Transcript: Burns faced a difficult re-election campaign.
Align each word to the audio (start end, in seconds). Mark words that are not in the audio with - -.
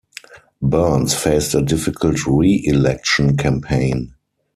Burns 0.63 1.13
faced 1.13 1.53
a 1.53 1.61
difficult 1.61 2.25
re-election 2.25 3.37
campaign. 3.37 4.15